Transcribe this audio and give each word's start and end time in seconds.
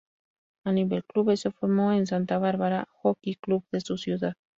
A 0.65 0.71
nivel 0.71 1.03
clubes, 1.05 1.41
se 1.41 1.51
formó 1.51 1.93
en 1.93 2.07
Santa 2.07 2.39
Bárbara 2.39 2.87
Hockey 3.03 3.35
Club 3.35 3.63
de 3.71 3.81
su 3.81 3.97
ciudad. 3.99 4.33